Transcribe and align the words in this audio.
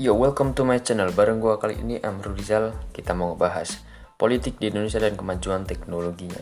Yo, 0.00 0.16
welcome 0.16 0.56
to 0.56 0.64
my 0.64 0.80
channel. 0.80 1.12
Bareng 1.12 1.44
gua 1.44 1.60
kali 1.60 1.76
ini 1.76 2.00
Amrul 2.00 2.32
Rizal. 2.32 2.72
Kita 2.88 3.12
mau 3.12 3.36
ngebahas 3.36 3.84
politik 4.16 4.56
di 4.56 4.72
Indonesia 4.72 4.96
dan 4.96 5.12
kemajuan 5.12 5.68
teknologinya. 5.68 6.40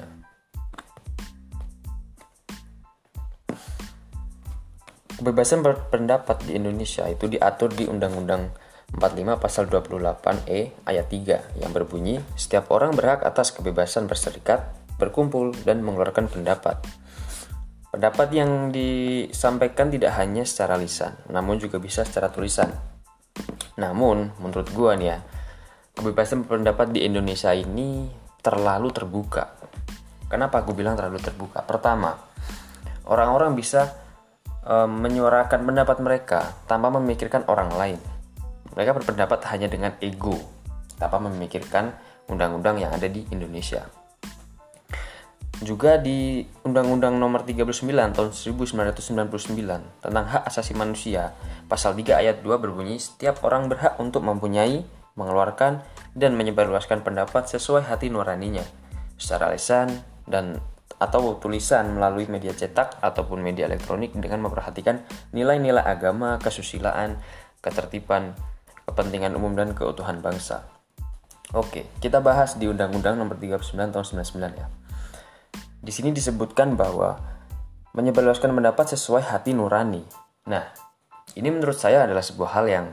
Kebebasan 5.10 5.66
berpendapat 5.66 6.46
di 6.46 6.55
Indonesia 6.55 7.02
itu 7.10 7.27
diatur 7.27 7.74
di 7.74 7.91
Undang-Undang 7.91 8.55
45 8.95 9.42
pasal 9.42 9.66
28E 9.66 10.86
ayat 10.86 11.06
3 11.11 11.59
yang 11.59 11.75
berbunyi 11.75 12.22
setiap 12.38 12.70
orang 12.70 12.95
berhak 12.95 13.27
atas 13.27 13.50
kebebasan 13.50 14.06
berserikat, 14.06 14.70
berkumpul 15.02 15.50
dan 15.66 15.82
mengeluarkan 15.82 16.30
pendapat. 16.30 16.79
Pendapat 17.91 18.30
yang 18.30 18.70
disampaikan 18.70 19.91
tidak 19.91 20.14
hanya 20.14 20.47
secara 20.47 20.78
lisan, 20.78 21.19
namun 21.27 21.59
juga 21.59 21.83
bisa 21.83 22.06
secara 22.06 22.30
tulisan. 22.30 22.88
Namun, 23.78 24.34
menurut 24.42 24.68
gua 24.74 24.98
nih 24.98 25.14
ya, 25.14 25.18
kebebasan 25.95 26.45
berpendapat 26.45 26.91
di 26.91 27.06
Indonesia 27.06 27.55
ini 27.55 28.10
terlalu 28.42 28.91
terbuka. 28.91 29.55
Kenapa 30.27 30.66
aku 30.66 30.74
bilang 30.74 30.98
terlalu 30.98 31.23
terbuka? 31.23 31.62
Pertama, 31.62 32.12
orang-orang 33.09 33.55
bisa 33.55 33.88
e, 34.60 34.74
menyuarakan 34.84 35.64
pendapat 35.64 35.96
mereka 36.05 36.41
tanpa 36.69 36.92
memikirkan 36.92 37.46
orang 37.48 37.70
lain. 37.72 37.98
Mereka 38.77 38.98
berpendapat 38.98 39.46
hanya 39.55 39.70
dengan 39.70 39.95
ego, 40.05 40.36
tanpa 41.00 41.22
memikirkan 41.22 41.95
undang-undang 42.28 42.77
yang 42.83 42.92
ada 42.92 43.08
di 43.08 43.24
Indonesia. 43.33 43.98
Juga 45.59 45.98
di 45.98 46.47
Undang-Undang 46.62 47.19
Nomor 47.19 47.43
39 47.43 47.83
Tahun 48.15 48.30
1999 48.30 48.95
tentang 50.06 50.25
hak 50.31 50.47
asasi 50.47 50.78
manusia, 50.78 51.34
pasal 51.67 51.98
3 51.98 52.15
ayat 52.23 52.37
2 52.47 52.62
berbunyi 52.62 53.03
setiap 53.03 53.42
orang 53.42 53.67
berhak 53.67 53.98
untuk 53.98 54.23
mempunyai, 54.23 54.87
mengeluarkan 55.19 55.83
dan 56.15 56.39
menyebarluaskan 56.39 57.03
pendapat 57.03 57.50
sesuai 57.50 57.91
hati 57.91 58.06
nuraninya 58.06 58.62
secara 59.19 59.50
lisan 59.50 59.91
dan 60.31 60.62
atau 60.98 61.39
tulisan 61.42 61.95
melalui 61.95 62.31
media 62.31 62.55
cetak 62.55 63.03
ataupun 63.03 63.43
media 63.43 63.67
elektronik 63.67 64.15
dengan 64.15 64.47
memperhatikan 64.47 65.03
nilai-nilai 65.34 65.83
agama, 65.83 66.39
kesusilaan, 66.39 67.19
ketertiban, 67.62 68.34
kepentingan 68.87 69.34
umum 69.34 69.55
dan 69.59 69.75
keutuhan 69.75 70.22
bangsa. 70.22 70.67
Oke, 71.55 71.87
kita 72.03 72.22
bahas 72.22 72.59
di 72.59 72.67
Undang-Undang 72.70 73.19
Nomor 73.19 73.39
39 73.39 73.95
Tahun 73.95 74.06
99 74.06 74.59
ya. 74.59 74.67
Di 75.79 75.95
sini 75.95 76.11
disebutkan 76.11 76.75
bahwa 76.75 77.15
menyebarluaskan 77.95 78.51
pendapat 78.51 78.95
sesuai 78.95 79.27
hati 79.31 79.55
nurani. 79.55 80.03
Nah, 80.51 80.65
ini 81.39 81.48
menurut 81.51 81.79
saya 81.79 82.07
adalah 82.07 82.23
sebuah 82.23 82.51
hal 82.59 82.67
yang 82.67 82.87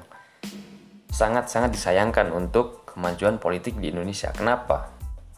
sangat-sangat 1.09 1.73
disayangkan 1.73 2.30
untuk 2.30 2.86
kemajuan 2.89 3.41
politik 3.41 3.80
di 3.81 3.89
Indonesia. 3.89 4.30
Kenapa? 4.36 4.94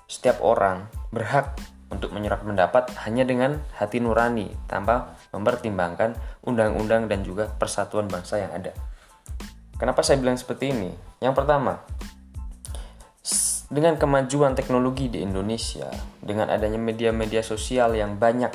Setiap 0.07 0.43
orang 0.43 0.87
berhak 1.11 1.55
untuk 1.87 2.11
menyerap 2.11 2.43
pendapat 2.43 2.91
hanya 3.07 3.23
dengan 3.23 3.63
hati 3.79 4.03
nurani 4.03 4.51
tanpa 4.67 5.15
mempertimbangkan 5.31 6.19
undang-undang 6.43 7.07
dan 7.07 7.23
juga 7.23 7.47
persatuan 7.47 8.11
bangsa 8.11 8.43
yang 8.43 8.51
ada. 8.51 8.75
Kenapa 9.77 10.03
saya 10.03 10.19
bilang 10.19 10.35
seperti 10.35 10.73
ini? 10.73 10.91
Yang 11.21 11.43
pertama, 11.43 11.79
dengan 13.67 13.99
kemajuan 13.99 14.55
teknologi 14.55 15.11
di 15.11 15.19
Indonesia, 15.23 15.91
dengan 16.23 16.47
adanya 16.47 16.79
media-media 16.79 17.43
sosial 17.43 17.99
yang 17.99 18.15
banyak 18.15 18.51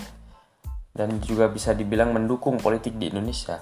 dan 0.93 1.21
juga 1.21 1.49
bisa 1.53 1.77
dibilang 1.77 2.17
mendukung 2.17 2.57
politik 2.57 2.97
di 2.97 3.13
Indonesia, 3.13 3.61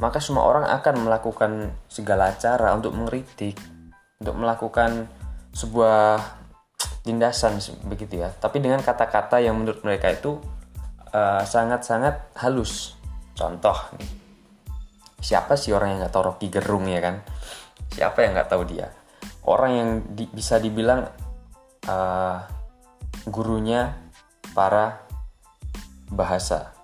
maka 0.00 0.20
semua 0.20 0.48
orang 0.48 0.64
akan 0.68 0.94
melakukan 1.04 1.50
segala 1.92 2.32
cara 2.40 2.72
untuk 2.72 2.96
mengkritik, 2.96 3.56
untuk 4.20 4.36
melakukan 4.36 5.08
sebuah 5.52 6.20
tindasan 7.04 7.60
begitu 7.88 8.24
ya. 8.24 8.32
Tapi 8.32 8.60
dengan 8.60 8.80
kata-kata 8.80 9.40
yang 9.40 9.56
menurut 9.60 9.84
mereka 9.84 10.12
itu 10.12 10.40
eh, 11.12 11.42
sangat-sangat 11.44 12.36
uh, 12.36 12.46
halus. 12.46 12.96
Contoh 13.36 13.76
siapa 15.18 15.58
sih 15.58 15.74
orang 15.74 15.94
yang 15.94 15.98
nggak 16.04 16.14
tahu 16.14 16.24
Rocky 16.32 16.48
Gerung 16.52 16.88
ya 16.88 17.00
kan? 17.00 17.24
Siapa 17.92 18.24
yang 18.24 18.36
nggak 18.36 18.50
tahu 18.50 18.62
dia? 18.68 18.88
Orang 19.48 19.72
yang 19.72 19.90
di, 20.12 20.28
bisa 20.28 20.60
dibilang 20.60 21.08
uh, 21.88 22.38
gurunya 23.24 23.96
para 24.52 25.00
bahasa. 26.12 26.76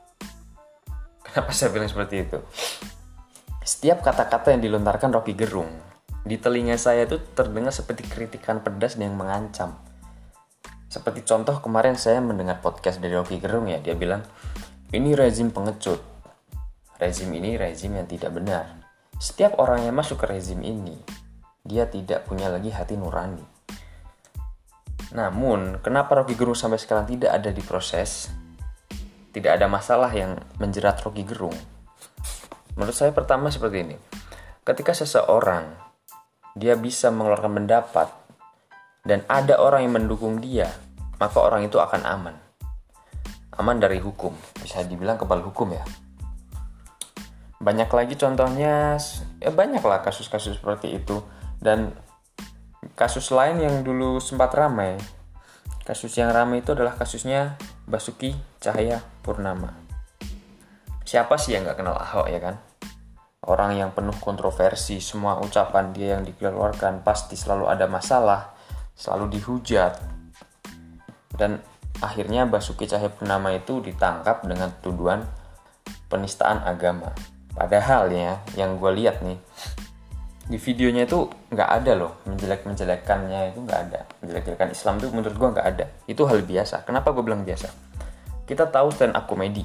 Kenapa 1.21 1.53
saya 1.53 1.71
bilang 1.77 1.93
seperti 1.93 2.25
itu? 2.25 2.39
Setiap 3.65 4.01
kata-kata 4.01 4.57
yang 4.57 4.65
dilontarkan 4.65 5.13
Rocky 5.13 5.37
Gerung 5.37 5.69
di 6.25 6.41
telinga 6.41 6.81
saya 6.81 7.05
itu 7.05 7.21
terdengar 7.37 7.73
seperti 7.73 8.09
kritikan 8.09 8.65
pedas 8.65 8.97
dan 8.97 9.13
yang 9.13 9.17
mengancam. 9.21 9.77
Seperti 10.89 11.27
contoh 11.27 11.61
kemarin 11.61 11.99
saya 12.01 12.23
mendengar 12.25 12.65
podcast 12.65 13.03
dari 13.03 13.13
Rocky 13.13 13.43
Gerung 13.43 13.69
ya, 13.69 13.83
dia 13.83 13.93
bilang 13.93 14.25
ini 14.95 15.13
rezim 15.13 15.53
pengecut. 15.53 16.01
Rezim 16.97 17.29
ini 17.35 17.59
rezim 17.59 17.93
yang 17.93 18.07
tidak 18.07 18.31
benar. 18.31 18.85
Setiap 19.19 19.59
orang 19.59 19.85
yang 19.85 19.97
masuk 19.97 20.23
ke 20.23 20.27
rezim 20.31 20.63
ini 20.63 21.24
dia 21.65 21.89
tidak 21.89 22.29
punya 22.29 22.53
lagi 22.53 22.69
hati 22.69 22.93
nurani. 22.93 23.41
Namun, 25.17 25.81
kenapa 25.81 26.21
Rocky 26.21 26.37
Gerung 26.37 26.53
sampai 26.53 26.77
sekarang 26.77 27.09
tidak 27.09 27.33
ada 27.33 27.49
di 27.49 27.65
proses? 27.65 28.29
Tidak 29.33 29.49
ada 29.49 29.65
masalah 29.65 30.13
yang 30.13 30.37
menjerat 30.61 31.01
Rocky 31.01 31.25
Gerung. 31.25 31.57
Menurut 32.77 32.93
saya 32.93 33.17
pertama 33.17 33.49
seperti 33.49 33.81
ini. 33.81 33.97
Ketika 34.61 34.93
seseorang 34.93 35.73
dia 36.53 36.77
bisa 36.77 37.09
mengeluarkan 37.09 37.65
pendapat 37.65 38.09
dan 39.09 39.25
ada 39.25 39.57
orang 39.57 39.89
yang 39.89 39.97
mendukung 39.97 40.45
dia, 40.45 40.69
maka 41.17 41.41
orang 41.41 41.65
itu 41.65 41.81
akan 41.81 42.05
aman. 42.05 42.37
Aman 43.57 43.81
dari 43.81 44.05
hukum, 44.05 44.37
bisa 44.61 44.85
dibilang 44.85 45.17
kebal 45.17 45.41
hukum 45.41 45.73
ya. 45.73 45.85
Banyak 47.57 47.89
lagi 47.89 48.15
contohnya, 48.21 49.01
ya 49.41 49.51
banyaklah 49.55 50.05
kasus-kasus 50.05 50.61
seperti 50.61 51.01
itu 51.01 51.25
dan 51.65 51.97
kasus 52.93 53.33
lain 53.33 53.65
yang 53.65 53.81
dulu 53.81 54.21
sempat 54.21 54.53
ramai, 54.53 55.01
kasus 55.89 56.13
yang 56.21 56.29
ramai 56.29 56.61
itu 56.61 56.77
adalah 56.77 56.93
kasusnya 56.93 57.57
Basuki 57.89 58.37
Cahaya 58.61 59.01
Purnama. 59.25 59.73
Siapa 61.09 61.41
sih 61.41 61.57
yang 61.57 61.65
nggak 61.65 61.81
kenal 61.81 61.97
Ahok 61.97 62.29
ya 62.29 62.41
kan? 62.45 62.61
Orang 63.45 63.77
yang 63.77 63.97
penuh 63.97 64.17
kontroversi, 64.21 65.01
semua 65.01 65.41
ucapan 65.41 65.93
dia 65.97 66.17
yang 66.17 66.25
dikeluarkan 66.25 67.01
pasti 67.01 67.37
selalu 67.37 67.69
ada 67.69 67.89
masalah, 67.89 68.53
selalu 68.97 69.37
dihujat. 69.37 70.01
Dan 71.33 71.61
akhirnya 72.01 72.45
Basuki 72.45 72.85
Cahaya 72.89 73.13
Purnama 73.13 73.53
itu 73.57 73.81
ditangkap 73.81 74.45
dengan 74.45 74.73
tuduhan 74.81 75.25
penistaan 76.09 76.65
agama. 76.65 77.13
Padahal 77.53 78.09
ya, 78.13 78.41
yang 78.57 78.81
gue 78.81 78.93
lihat 78.97 79.21
nih, 79.21 79.37
di 80.45 80.61
videonya 80.61 81.09
itu 81.09 81.25
nggak 81.51 81.71
ada 81.83 81.93
loh 81.97 82.21
menjelek 82.29 82.69
menjelekannya 82.69 83.55
itu 83.55 83.59
nggak 83.65 83.81
ada. 83.91 84.01
Menjelek 84.21 84.43
jelekan 84.49 84.71
Islam 84.71 84.95
itu 85.01 85.09
menurut 85.13 85.37
gue 85.37 85.49
nggak 85.57 85.67
ada. 85.67 85.85
Itu 86.05 86.29
hal 86.29 86.45
biasa. 86.45 86.85
Kenapa 86.85 87.13
gue 87.17 87.25
bilang 87.25 87.43
biasa? 87.43 87.69
Kita 88.45 88.69
tahu 88.69 88.93
stand 88.93 89.17
up 89.17 89.25
komedi 89.25 89.65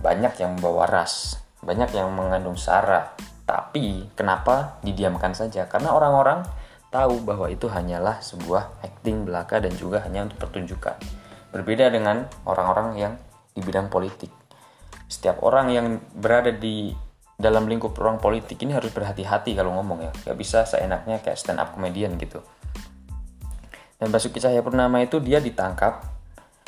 banyak 0.00 0.32
yang 0.40 0.56
membawa 0.56 0.88
ras 0.88 1.36
banyak 1.60 1.92
yang 1.92 2.08
mengandung 2.12 2.56
sara. 2.56 3.12
Tapi 3.44 4.08
kenapa 4.16 4.80
didiamkan 4.80 5.34
saja? 5.36 5.66
Karena 5.66 5.92
orang-orang 5.92 6.46
tahu 6.88 7.22
bahwa 7.22 7.50
itu 7.50 7.66
hanyalah 7.66 8.22
sebuah 8.22 8.82
acting 8.82 9.26
belaka 9.26 9.60
dan 9.60 9.74
juga 9.76 10.02
hanya 10.06 10.26
untuk 10.26 10.48
pertunjukan. 10.48 10.96
Berbeda 11.50 11.90
dengan 11.90 12.30
orang-orang 12.46 12.88
yang 12.96 13.12
di 13.52 13.60
bidang 13.60 13.90
politik. 13.90 14.30
Setiap 15.10 15.42
orang 15.42 15.74
yang 15.74 15.86
berada 16.14 16.54
di 16.54 16.94
dalam 17.40 17.64
lingkup 17.66 17.96
ruang 17.96 18.20
politik 18.20 18.60
ini 18.62 18.76
harus 18.76 18.92
berhati-hati 18.92 19.56
kalau 19.56 19.72
ngomong 19.80 20.04
ya. 20.04 20.12
Gak 20.30 20.36
bisa 20.36 20.68
seenaknya 20.68 21.18
kayak 21.24 21.40
stand 21.40 21.58
up 21.58 21.72
comedian 21.72 22.20
gitu. 22.20 22.44
Dan 23.96 24.12
Basuki 24.12 24.40
Cahayapurnama 24.40 25.00
itu 25.04 25.20
dia 25.20 25.40
ditangkap 25.40 26.04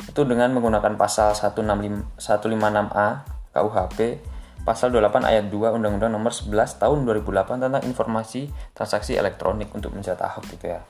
itu 0.03 0.21
dengan 0.27 0.51
menggunakan 0.51 0.99
pasal 0.99 1.31
156A 1.33 3.07
KUHP 3.55 3.97
pasal 4.63 4.95
28 4.95 5.27
ayat 5.27 5.45
2 5.51 5.75
Undang-Undang 5.79 6.11
nomor 6.11 6.31
11 6.31 6.79
tahun 6.79 7.03
2008 7.03 7.67
tentang 7.67 7.83
informasi 7.83 8.47
transaksi 8.71 9.19
elektronik 9.19 9.71
untuk 9.75 9.91
mencetak 9.91 10.23
Ahok 10.23 10.47
gitu 10.55 10.71
ya. 10.71 10.81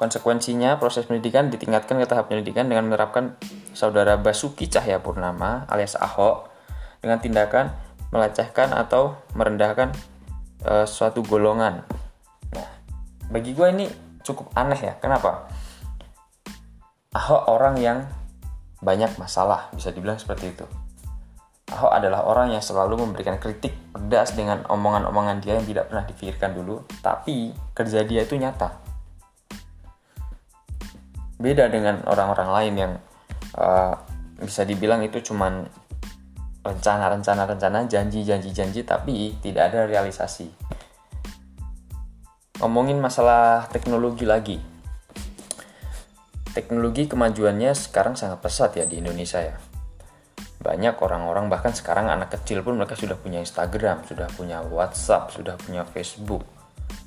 Konsekuensinya, 0.00 0.80
proses 0.80 1.04
pendidikan 1.04 1.52
ditingkatkan 1.52 2.00
ke 2.00 2.08
tahap 2.08 2.32
pendidikan 2.32 2.64
dengan 2.72 2.88
menerapkan 2.88 3.36
saudara 3.76 4.16
Basuki 4.16 4.64
Cahayapurnama 4.72 5.68
alias 5.68 5.92
Ahok 6.00 6.48
dengan 7.04 7.20
tindakan 7.20 7.76
melecehkan 8.10 8.74
atau 8.74 9.18
merendahkan 9.38 9.94
uh, 10.66 10.86
suatu 10.86 11.22
golongan. 11.22 11.86
Nah, 12.54 12.68
bagi 13.30 13.54
gue 13.54 13.66
ini 13.70 13.86
cukup 14.26 14.50
aneh 14.54 14.78
ya. 14.78 14.94
Kenapa? 14.98 15.46
Ahok 17.10 17.50
orang 17.50 17.74
yang 17.78 17.98
banyak 18.78 19.18
masalah, 19.18 19.70
bisa 19.74 19.90
dibilang 19.90 20.18
seperti 20.18 20.54
itu. 20.54 20.66
Ahok 21.70 21.90
adalah 21.90 22.26
orang 22.26 22.50
yang 22.50 22.62
selalu 22.62 22.98
memberikan 23.06 23.38
kritik 23.38 23.74
pedas 23.94 24.34
dengan 24.34 24.66
omongan-omongan 24.66 25.38
dia 25.38 25.58
yang 25.58 25.66
tidak 25.66 25.86
pernah 25.90 26.04
dipikirkan 26.06 26.50
dulu, 26.54 26.82
tapi 27.02 27.54
kerja 27.74 28.02
dia 28.02 28.26
itu 28.26 28.34
nyata. 28.34 28.74
Beda 31.38 31.70
dengan 31.70 32.02
orang-orang 32.10 32.48
lain 32.50 32.74
yang 32.74 32.92
uh, 33.54 33.94
bisa 34.40 34.66
dibilang 34.66 35.04
itu 35.06 35.22
cuman 35.22 35.68
rencana-rencana-rencana, 36.60 37.88
janji-janji-janji, 37.88 38.84
tapi 38.84 39.36
tidak 39.40 39.72
ada 39.72 39.88
realisasi. 39.88 40.48
Ngomongin 42.60 43.00
masalah 43.00 43.68
teknologi 43.72 44.28
lagi. 44.28 44.58
Teknologi 46.52 47.08
kemajuannya 47.08 47.72
sekarang 47.72 48.18
sangat 48.18 48.42
pesat 48.44 48.76
ya 48.76 48.84
di 48.84 49.00
Indonesia 49.00 49.40
ya 49.40 49.56
banyak 50.60 51.00
orang-orang 51.00 51.48
bahkan 51.48 51.72
sekarang 51.72 52.12
anak 52.12 52.36
kecil 52.36 52.60
pun 52.60 52.76
mereka 52.76 52.92
sudah 52.92 53.16
punya 53.16 53.40
Instagram, 53.40 54.04
sudah 54.04 54.28
punya 54.28 54.60
WhatsApp, 54.60 55.32
sudah 55.32 55.56
punya 55.56 55.88
Facebook. 55.88 56.44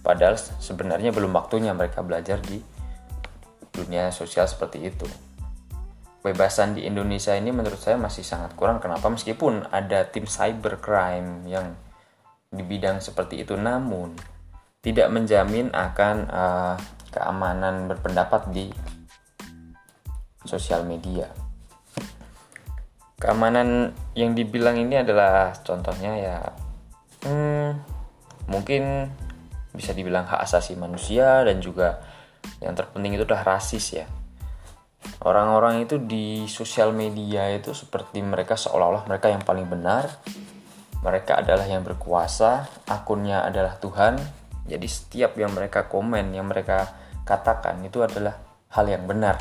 Padahal 0.02 0.42
sebenarnya 0.42 1.14
belum 1.14 1.30
waktunya 1.38 1.70
mereka 1.70 2.02
belajar 2.02 2.42
di 2.42 2.58
dunia 3.70 4.10
sosial 4.10 4.50
seperti 4.50 4.90
itu. 4.90 5.06
Kebebasan 6.24 6.80
di 6.80 6.88
Indonesia 6.88 7.36
ini 7.36 7.52
menurut 7.52 7.84
saya 7.84 8.00
masih 8.00 8.24
sangat 8.24 8.56
kurang. 8.56 8.80
Kenapa? 8.80 9.12
Meskipun 9.12 9.68
ada 9.68 10.08
tim 10.08 10.24
cybercrime 10.24 11.44
yang 11.52 11.76
di 12.48 12.64
bidang 12.64 13.04
seperti 13.04 13.44
itu, 13.44 13.60
namun 13.60 14.16
tidak 14.80 15.12
menjamin 15.12 15.68
akan 15.76 16.16
uh, 16.32 16.76
keamanan 17.12 17.92
berpendapat 17.92 18.56
di 18.56 18.72
sosial 20.44 20.84
media 20.84 21.28
keamanan 23.24 23.96
yang 24.20 24.36
dibilang 24.36 24.76
ini 24.76 25.00
adalah 25.00 25.56
contohnya 25.64 26.12
ya 26.20 26.38
hmm, 27.24 27.80
mungkin 28.52 29.08
bisa 29.72 29.96
dibilang 29.96 30.28
hak 30.28 30.44
asasi 30.44 30.76
manusia 30.76 31.48
dan 31.48 31.64
juga 31.64 32.04
yang 32.60 32.76
terpenting 32.76 33.16
itu 33.16 33.24
adalah 33.24 33.56
rasis 33.56 34.04
ya 34.04 34.06
orang-orang 35.24 35.84
itu 35.84 36.00
di 36.00 36.46
sosial 36.50 36.92
media 36.92 37.50
itu 37.52 37.72
seperti 37.72 38.20
mereka 38.24 38.56
seolah-olah 38.60 39.08
mereka 39.08 39.32
yang 39.32 39.44
paling 39.44 39.68
benar 39.68 40.10
mereka 41.04 41.44
adalah 41.44 41.68
yang 41.68 41.84
berkuasa 41.84 42.68
akunnya 42.88 43.44
adalah 43.44 43.76
Tuhan 43.80 44.18
jadi 44.64 44.88
setiap 44.88 45.36
yang 45.36 45.52
mereka 45.52 45.92
komen 45.92 46.32
yang 46.32 46.48
mereka 46.48 46.92
katakan 47.28 47.84
itu 47.84 48.04
adalah 48.04 48.40
hal 48.72 48.86
yang 48.88 49.04
benar 49.08 49.40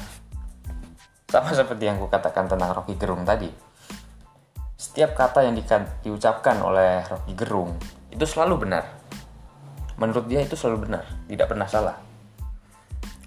sama 1.30 1.54
seperti 1.54 1.88
yang 1.88 1.96
kukatakan 2.02 2.50
tentang 2.50 2.76
Rocky 2.76 2.98
Gerung 2.98 3.22
tadi 3.24 3.72
setiap 4.82 5.14
kata 5.14 5.46
yang 5.46 5.54
di, 5.54 5.62
diucapkan 6.02 6.58
oleh 6.58 7.06
Rocky 7.06 7.38
Gerung 7.38 7.78
itu 8.10 8.24
selalu 8.26 8.66
benar. 8.68 8.84
Menurut 9.94 10.26
dia 10.26 10.42
itu 10.42 10.58
selalu 10.58 10.90
benar, 10.90 11.06
tidak 11.30 11.46
pernah 11.46 11.70
salah. 11.70 11.96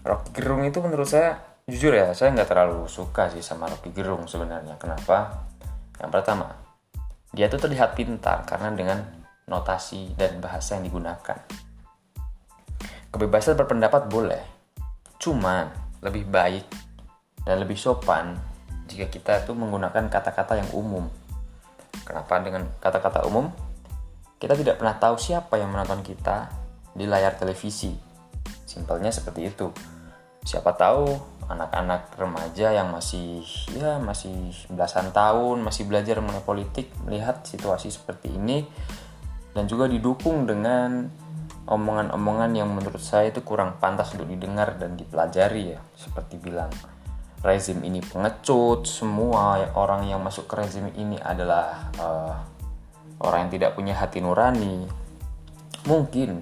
Rocky 0.03 0.29
Gerung 0.35 0.67
itu 0.67 0.83
menurut 0.83 1.07
saya, 1.07 1.39
jujur 1.65 1.93
ya, 1.93 2.13
saya 2.13 2.33
nggak 2.33 2.49
terlalu 2.49 2.85
suka 2.85 3.29
sih 3.33 3.41
sama 3.41 3.69
Rocky 3.69 3.89
Gerung 3.91 4.29
sebenarnya. 4.29 4.77
Kenapa? 4.77 5.49
Yang 5.97 6.11
pertama, 6.11 6.47
dia 7.33 7.49
tuh 7.49 7.61
terlihat 7.61 7.97
pintar 7.97 8.45
karena 8.45 8.69
dengan 8.73 8.99
notasi 9.49 10.13
dan 10.17 10.41
bahasa 10.41 10.77
yang 10.77 10.85
digunakan. 10.87 11.37
Kebebasan 13.09 13.55
berpendapat 13.55 14.11
boleh, 14.11 14.43
cuman 15.17 15.71
lebih 16.03 16.27
baik 16.27 16.65
dan 17.47 17.63
lebih 17.63 17.79
sopan 17.79 18.35
jika 18.85 19.07
kita 19.09 19.47
itu 19.47 19.55
menggunakan 19.55 20.11
kata-kata 20.11 20.59
yang 20.59 20.69
umum 20.75 21.07
Kenapa 22.05 22.37
dengan 22.37 22.69
kata-kata 22.77 23.25
umum? 23.25 23.49
Kita 24.37 24.53
tidak 24.53 24.77
pernah 24.77 24.93
tahu 25.01 25.17
siapa 25.17 25.57
yang 25.57 25.73
menonton 25.73 26.05
kita 26.05 26.53
di 26.93 27.09
layar 27.09 27.33
televisi. 27.33 27.97
Simpelnya 28.67 29.09
seperti 29.09 29.49
itu. 29.49 29.73
Siapa 30.45 30.77
tahu 30.77 31.17
anak-anak 31.45 32.13
remaja 32.17 32.73
yang 32.73 32.89
masih 32.89 33.45
ya 33.73 34.01
masih 34.01 34.53
belasan 34.71 35.13
tahun 35.13 35.61
masih 35.61 35.85
belajar 35.85 36.17
mengenai 36.19 36.41
politik 36.41 36.89
melihat 37.05 37.45
situasi 37.45 37.93
seperti 37.93 38.33
ini 38.33 38.65
dan 39.53 39.69
juga 39.69 39.85
didukung 39.85 40.49
dengan 40.49 41.09
omongan-omongan 41.65 42.51
yang 42.53 42.69
menurut 42.69 43.01
saya 43.01 43.29
itu 43.33 43.41
kurang 43.41 43.77
pantas 43.77 44.13
untuk 44.13 44.29
didengar 44.29 44.77
dan 44.77 44.97
dipelajari 44.97 45.77
ya 45.77 45.81
seperti 45.97 46.37
bilang 46.41 46.69
rezim 47.45 47.77
ini 47.85 48.01
pengecut, 48.01 48.89
semua 48.89 49.61
orang 49.77 50.09
yang 50.09 50.17
masuk 50.25 50.49
ke 50.49 50.57
rezim 50.57 50.89
ini 50.97 51.21
adalah 51.21 51.93
uh, 52.01 52.33
orang 53.21 53.47
yang 53.47 53.51
tidak 53.61 53.71
punya 53.77 53.93
hati 53.93 54.17
nurani. 54.17 54.89
Mungkin 55.85 56.41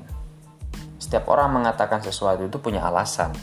setiap 0.95 1.27
orang 1.27 1.59
mengatakan 1.59 1.99
sesuatu 1.99 2.47
itu 2.47 2.55
punya 2.63 2.87
alasan. 2.87 3.35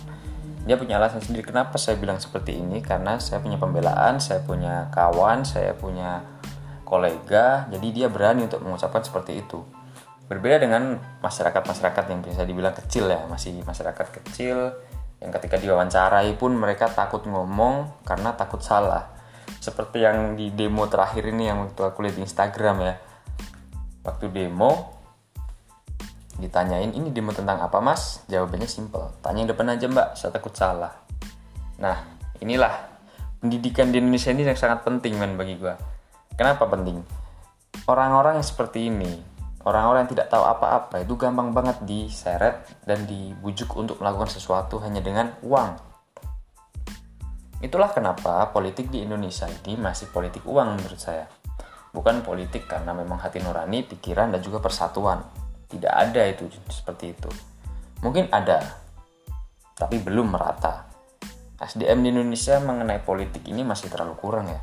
Dia 0.69 0.77
punya 0.77 1.01
alasan 1.01 1.25
sendiri 1.25 1.49
kenapa 1.49 1.81
saya 1.81 1.97
bilang 1.97 2.21
seperti 2.21 2.57
ini. 2.61 2.85
Karena 2.85 3.17
saya 3.17 3.41
punya 3.41 3.57
pembelaan, 3.57 4.21
saya 4.21 4.45
punya 4.45 4.93
kawan, 4.93 5.45
saya 5.45 5.73
punya 5.73 6.21
kolega, 6.85 7.71
jadi 7.71 7.87
dia 7.95 8.07
berani 8.11 8.51
untuk 8.51 8.67
mengucapkan 8.67 9.07
seperti 9.07 9.47
itu. 9.47 9.63
Berbeda 10.27 10.63
dengan 10.63 10.99
masyarakat-masyarakat 11.23 12.05
yang 12.11 12.21
bisa 12.23 12.43
dibilang 12.43 12.75
kecil 12.75 13.07
ya, 13.07 13.27
masih 13.31 13.63
masyarakat 13.63 14.07
kecil 14.23 14.75
yang 15.23 15.31
ketika 15.37 15.61
diwawancarai 15.61 16.35
pun 16.35 16.57
mereka 16.57 16.91
takut 16.91 17.23
ngomong 17.27 18.03
karena 18.03 18.35
takut 18.35 18.59
salah. 18.59 19.11
Seperti 19.59 20.03
yang 20.03 20.35
di 20.35 20.51
demo 20.51 20.87
terakhir 20.91 21.31
ini 21.31 21.47
yang 21.47 21.67
waktu 21.67 21.83
aku 21.83 22.03
lihat 22.03 22.17
di 22.19 22.23
Instagram 22.27 22.77
ya. 22.83 22.95
Waktu 24.03 24.27
demo 24.33 25.00
ditanyain 26.41 26.91
ini 26.91 27.13
demo 27.13 27.31
tentang 27.37 27.61
apa 27.61 27.79
mas 27.79 28.25
jawabannya 28.27 28.67
simple 28.67 29.21
tanya 29.21 29.45
yang 29.45 29.51
depan 29.53 29.77
aja 29.77 29.87
mbak 29.87 30.09
saya 30.17 30.33
takut 30.33 30.57
salah 30.57 30.97
nah 31.77 32.01
inilah 32.41 32.89
pendidikan 33.39 33.93
di 33.93 34.01
Indonesia 34.01 34.33
ini 34.33 34.49
yang 34.49 34.57
sangat 34.57 34.83
penting 34.83 35.21
men 35.21 35.37
bagi 35.37 35.61
gue 35.61 35.75
kenapa 36.35 36.65
penting 36.67 37.05
orang-orang 37.87 38.41
yang 38.41 38.47
seperti 38.47 38.89
ini 38.89 39.31
Orang-orang 39.61 40.09
yang 40.09 40.13
tidak 40.17 40.33
tahu 40.33 40.41
apa-apa 40.41 41.05
itu 41.05 41.21
gampang 41.21 41.53
banget 41.53 41.85
diseret 41.85 42.65
dan 42.89 43.05
dibujuk 43.05 43.69
untuk 43.77 44.01
melakukan 44.01 44.33
sesuatu 44.33 44.81
hanya 44.81 45.05
dengan 45.05 45.37
uang. 45.45 45.77
Itulah 47.61 47.93
kenapa 47.93 48.49
politik 48.57 48.89
di 48.89 49.05
Indonesia 49.05 49.45
ini 49.45 49.77
masih 49.77 50.09
politik 50.09 50.49
uang 50.49 50.81
menurut 50.81 50.97
saya. 50.97 51.29
Bukan 51.93 52.25
politik 52.25 52.73
karena 52.73 52.97
memang 52.97 53.21
hati 53.21 53.45
nurani, 53.45 53.85
pikiran, 53.85 54.33
dan 54.33 54.41
juga 54.41 54.65
persatuan. 54.65 55.21
Tidak 55.71 55.93
ada 55.93 56.27
itu 56.27 56.51
seperti 56.67 57.15
itu. 57.15 57.31
Mungkin 58.03 58.27
ada, 58.35 58.59
tapi 59.79 60.03
belum 60.03 60.35
merata. 60.35 60.91
SDM 61.61 62.01
di 62.03 62.09
Indonesia 62.11 62.57
mengenai 62.59 63.05
politik 63.05 63.45
ini 63.47 63.61
masih 63.63 63.93
terlalu 63.93 64.17
kurang 64.17 64.49
ya. 64.49 64.61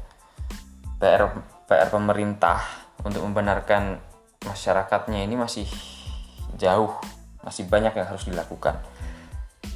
PR 0.98 1.30
PR 1.70 1.90
pemerintah 1.94 2.58
untuk 3.06 3.22
membenarkan 3.22 4.02
masyarakatnya 4.42 5.22
ini 5.22 5.38
masih 5.38 5.70
jauh, 6.58 6.92
masih 7.46 7.70
banyak 7.70 7.94
yang 7.94 8.08
harus 8.10 8.26
dilakukan. 8.26 8.82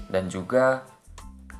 Dan 0.09 0.27
juga 0.27 0.83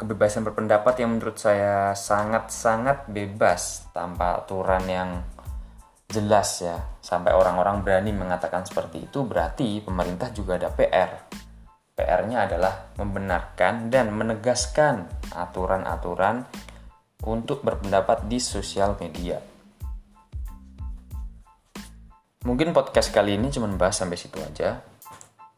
kebebasan 0.02 0.42
berpendapat 0.42 0.98
yang 0.98 1.14
menurut 1.14 1.38
saya 1.38 1.94
sangat-sangat 1.94 3.06
bebas 3.06 3.86
tanpa 3.94 4.42
aturan 4.42 4.82
yang 4.90 5.22
jelas 6.12 6.60
ya. 6.60 6.78
Sampai 7.00 7.32
orang-orang 7.32 7.82
berani 7.82 8.12
mengatakan 8.12 8.68
seperti 8.68 9.08
itu 9.08 9.24
berarti 9.24 9.80
pemerintah 9.80 10.30
juga 10.36 10.60
ada 10.60 10.70
PR. 10.70 11.10
PR-nya 11.96 12.46
adalah 12.46 12.92
membenarkan 13.00 13.88
dan 13.88 14.12
menegaskan 14.12 15.08
aturan-aturan 15.32 16.44
untuk 17.24 17.64
berpendapat 17.64 18.28
di 18.28 18.42
sosial 18.42 18.98
media. 19.00 19.40
Mungkin 22.42 22.74
podcast 22.74 23.14
kali 23.14 23.38
ini 23.38 23.54
cuma 23.54 23.70
bahas 23.78 24.02
sampai 24.02 24.18
situ 24.18 24.42
aja. 24.42 24.82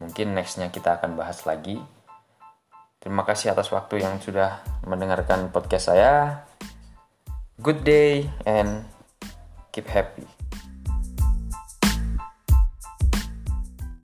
Mungkin 0.04 0.36
nextnya 0.36 0.68
kita 0.68 1.00
akan 1.00 1.16
bahas 1.16 1.48
lagi. 1.48 1.80
Terima 3.00 3.24
kasih 3.24 3.56
atas 3.56 3.72
waktu 3.72 4.04
yang 4.04 4.20
sudah 4.20 4.60
mendengarkan 4.84 5.48
podcast 5.48 5.96
saya. 5.96 6.44
Good 7.56 7.88
day 7.88 8.28
and 8.44 8.84
keep 9.72 9.88
happy. 9.88 10.43